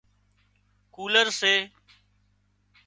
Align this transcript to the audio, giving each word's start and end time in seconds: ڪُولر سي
ڪُولر 0.93 1.27
سي 1.39 1.53